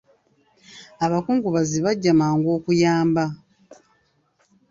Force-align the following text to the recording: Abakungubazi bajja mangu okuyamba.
Abakungubazi 1.05 1.77
bajja 1.85 2.11
mangu 2.19 2.47
okuyamba. 2.57 3.25